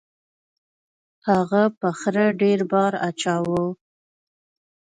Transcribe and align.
هغه 1.27 1.63
په 1.79 1.89
خره 1.99 2.25
ډیر 2.41 2.59
بار 2.71 2.93
اچاوه. 3.07 3.63